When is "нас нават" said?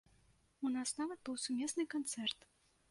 0.77-1.19